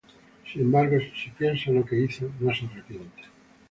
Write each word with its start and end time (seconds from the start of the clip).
Sin 0.51 0.61
embargo, 0.63 0.97
si 0.99 1.29
piensa 1.29 1.69
en 1.69 1.75
lo 1.75 1.85
que 1.85 1.99
hizo, 2.03 2.31
no 2.39 2.51
se 2.55 2.65
arrepiente. 2.65 3.21